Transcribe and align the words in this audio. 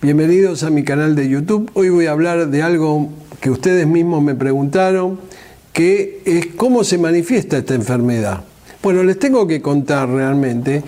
Bienvenidos 0.00 0.62
a 0.62 0.70
mi 0.70 0.84
canal 0.84 1.16
de 1.16 1.28
YouTube. 1.28 1.72
Hoy 1.74 1.88
voy 1.88 2.06
a 2.06 2.12
hablar 2.12 2.50
de 2.50 2.62
algo 2.62 3.08
que 3.40 3.50
ustedes 3.50 3.84
mismos 3.84 4.22
me 4.22 4.36
preguntaron, 4.36 5.18
que 5.72 6.22
es 6.24 6.46
cómo 6.54 6.84
se 6.84 6.98
manifiesta 6.98 7.58
esta 7.58 7.74
enfermedad. 7.74 8.44
Bueno, 8.80 9.02
les 9.02 9.18
tengo 9.18 9.48
que 9.48 9.60
contar 9.60 10.08
realmente 10.08 10.84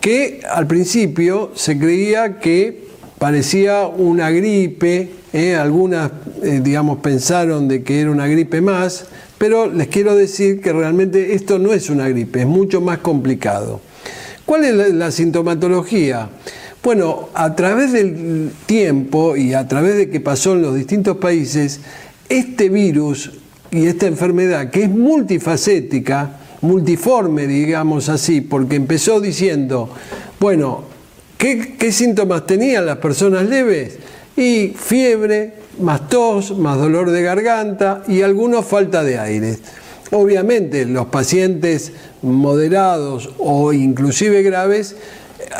que 0.00 0.40
al 0.50 0.66
principio 0.66 1.52
se 1.54 1.78
creía 1.78 2.38
que 2.40 2.86
parecía 3.18 3.86
una 3.86 4.30
gripe, 4.30 5.10
¿eh? 5.34 5.56
algunas, 5.56 6.10
eh, 6.42 6.62
digamos, 6.64 7.00
pensaron 7.00 7.68
de 7.68 7.82
que 7.82 8.00
era 8.00 8.10
una 8.10 8.28
gripe 8.28 8.62
más, 8.62 9.04
pero 9.36 9.70
les 9.70 9.88
quiero 9.88 10.16
decir 10.16 10.62
que 10.62 10.72
realmente 10.72 11.34
esto 11.34 11.58
no 11.58 11.74
es 11.74 11.90
una 11.90 12.08
gripe, 12.08 12.40
es 12.40 12.46
mucho 12.46 12.80
más 12.80 12.96
complicado. 13.00 13.82
¿Cuál 14.46 14.64
es 14.64 14.94
la, 14.94 15.10
sintomatología? 15.10 16.28
Bueno, 16.84 17.30
a 17.32 17.56
través 17.56 17.92
del 17.92 18.52
tiempo 18.66 19.36
y 19.36 19.54
a 19.54 19.66
través 19.66 19.96
de 19.96 20.10
que 20.10 20.20
pasó 20.20 20.52
en 20.52 20.60
los 20.60 20.74
distintos 20.74 21.16
países, 21.16 21.80
este 22.28 22.68
virus 22.68 23.30
y 23.70 23.86
esta 23.86 24.06
enfermedad, 24.06 24.68
que 24.68 24.82
es 24.82 24.90
multifacética, 24.90 26.40
multiforme, 26.60 27.46
digamos 27.46 28.10
así, 28.10 28.42
porque 28.42 28.76
empezó 28.76 29.18
diciendo, 29.18 29.88
bueno, 30.38 30.84
¿qué, 31.38 31.74
qué 31.78 31.90
síntomas 31.90 32.46
tenían 32.46 32.84
las 32.84 32.98
personas 32.98 33.48
leves? 33.48 33.96
Y 34.36 34.74
fiebre, 34.76 35.54
más 35.80 36.10
tos, 36.10 36.54
más 36.58 36.76
dolor 36.76 37.12
de 37.12 37.22
garganta 37.22 38.02
y 38.06 38.20
algunos 38.20 38.66
falta 38.66 39.02
de 39.02 39.18
aire. 39.18 39.56
Obviamente 40.10 40.84
los 40.84 41.06
pacientes 41.06 41.92
moderados 42.20 43.30
o 43.38 43.72
inclusive 43.72 44.42
graves 44.42 44.96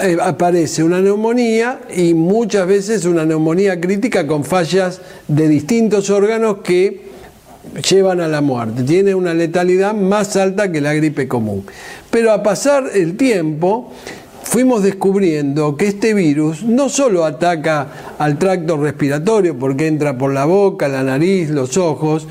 eh, 0.02 0.16
aparece 0.20 0.83
una 0.83 1.01
neumonía 1.01 1.80
y 1.95 2.15
muchas 2.15 2.66
veces 2.66 3.05
una 3.05 3.25
neumonía 3.25 3.80
crítica 3.80 4.27
con 4.27 4.45
fallas 4.45 5.01
de 5.29 5.48
distintos 5.48 6.11
órganos 6.11 6.58
que 6.58 7.03
llevan 7.89 8.20
a 8.20 8.28
la 8.28 8.41
muerte. 8.41 8.83
Tiene 8.83 9.14
una 9.14 9.34
letalidad 9.34 9.95
más 9.95 10.36
alta 10.36 10.70
que 10.70 10.81
la 10.81 10.95
gripe 10.95 11.28
común. 11.28 11.64
Pero 12.11 12.33
a 12.33 12.42
pasar 12.42 12.91
el 12.95 13.17
tiempo, 13.17 13.92
fuimos 14.42 14.83
descubriendo 14.83 15.77
que 15.77 15.89
este 15.89 16.14
virus 16.14 16.62
no 16.62 16.89
solo 16.89 17.25
ataca 17.25 18.14
al 18.19 18.39
tracto 18.39 18.77
respiratorio, 18.77 19.58
porque 19.58 19.86
entra 19.86 20.17
por 20.17 20.33
la 20.33 20.45
boca, 20.45 20.89
la 20.89 21.03
nariz, 21.03 21.51
los 21.51 21.77
ojos, 21.77 22.27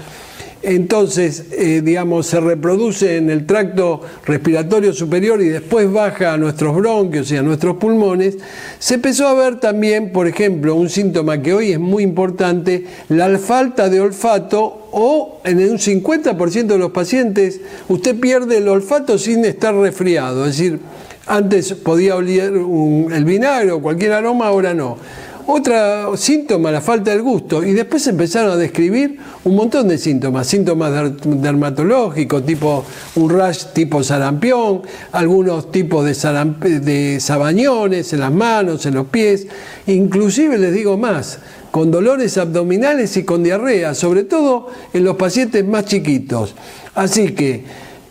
entonces, 0.63 1.47
eh, 1.51 1.81
digamos, 1.83 2.27
se 2.27 2.39
reproduce 2.39 3.17
en 3.17 3.29
el 3.29 3.45
tracto 3.45 3.99
respiratorio 4.25 4.93
superior 4.93 5.41
y 5.41 5.49
después 5.49 5.91
baja 5.91 6.33
a 6.33 6.37
nuestros 6.37 6.73
bronquios 6.75 7.29
y 7.31 7.35
a 7.35 7.41
nuestros 7.41 7.75
pulmones, 7.75 8.37
se 8.79 8.95
empezó 8.95 9.27
a 9.27 9.33
ver 9.33 9.59
también, 9.59 10.13
por 10.13 10.25
ejemplo, 10.25 10.75
un 10.75 10.89
síntoma 10.89 11.41
que 11.41 11.53
hoy 11.53 11.73
es 11.73 11.79
muy 11.79 12.03
importante, 12.03 12.85
la 13.09 13.37
falta 13.37 13.89
de 13.89 13.99
olfato 13.99 14.87
o 14.91 15.41
en 15.43 15.57
un 15.57 15.77
50% 15.77 16.67
de 16.67 16.77
los 16.77 16.91
pacientes 16.91 17.59
usted 17.89 18.17
pierde 18.17 18.59
el 18.59 18.69
olfato 18.69 19.17
sin 19.17 19.43
estar 19.43 19.75
resfriado, 19.75 20.45
es 20.45 20.57
decir, 20.57 20.79
antes 21.25 21.73
podía 21.73 22.15
oler 22.15 22.53
el 22.53 23.25
vinagre 23.25 23.71
o 23.71 23.81
cualquier 23.81 24.13
aroma, 24.13 24.47
ahora 24.47 24.73
no. 24.73 24.97
Otro 25.45 26.15
síntoma, 26.15 26.71
la 26.71 26.79
falta 26.79 27.11
del 27.11 27.21
gusto. 27.21 27.63
Y 27.63 27.73
después 27.73 28.07
empezaron 28.07 28.51
a 28.51 28.55
describir 28.55 29.17
un 29.43 29.55
montón 29.55 29.87
de 29.89 29.97
síntomas. 29.97 30.47
Síntomas 30.47 31.11
dermatológicos, 31.23 32.45
tipo 32.45 32.85
un 33.15 33.29
rash 33.29 33.65
tipo 33.73 34.03
sarampión, 34.03 34.83
algunos 35.11 35.71
tipos 35.71 36.05
de, 36.05 36.79
de 36.79 37.19
sabañones 37.19 38.13
en 38.13 38.19
las 38.21 38.31
manos, 38.31 38.85
en 38.85 38.95
los 38.95 39.07
pies. 39.07 39.47
Inclusive 39.87 40.57
les 40.57 40.73
digo 40.73 40.97
más, 40.97 41.39
con 41.71 41.91
dolores 41.91 42.37
abdominales 42.37 43.17
y 43.17 43.23
con 43.23 43.43
diarrea, 43.43 43.95
sobre 43.95 44.23
todo 44.23 44.67
en 44.93 45.03
los 45.03 45.17
pacientes 45.17 45.65
más 45.65 45.85
chiquitos. 45.85 46.55
Así 46.95 47.33
que 47.33 47.65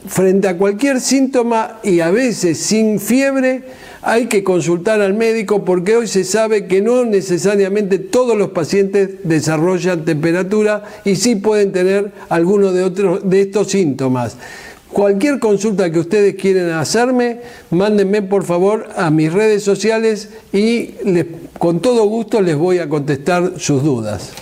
frente 0.06 0.48
a 0.48 0.56
cualquier 0.56 1.00
síntoma 1.00 1.78
y 1.82 2.00
a 2.00 2.10
veces 2.10 2.58
sin 2.58 3.00
fiebre, 3.00 3.62
hay 4.02 4.26
que 4.26 4.42
consultar 4.42 5.00
al 5.00 5.14
médico 5.14 5.64
porque 5.64 5.96
hoy 5.96 6.08
se 6.08 6.24
sabe 6.24 6.66
que 6.66 6.82
no 6.82 7.04
necesariamente 7.04 7.98
todos 7.98 8.36
los 8.36 8.50
pacientes 8.50 9.10
desarrollan 9.22 10.04
temperatura 10.04 10.84
y 11.04 11.16
sí 11.16 11.36
pueden 11.36 11.72
tener 11.72 12.12
alguno 12.28 12.72
de, 12.72 12.82
otros, 12.82 13.28
de 13.28 13.42
estos 13.42 13.68
síntomas. 13.68 14.36
Cualquier 14.92 15.38
consulta 15.38 15.90
que 15.90 16.00
ustedes 16.00 16.34
quieren 16.34 16.70
hacerme, 16.70 17.40
mándenme 17.70 18.20
por 18.20 18.44
favor 18.44 18.88
a 18.94 19.10
mis 19.10 19.32
redes 19.32 19.62
sociales 19.62 20.28
y 20.52 20.90
con 21.58 21.80
todo 21.80 22.04
gusto 22.04 22.42
les 22.42 22.56
voy 22.56 22.78
a 22.78 22.88
contestar 22.88 23.54
sus 23.56 23.82
dudas. 23.82 24.32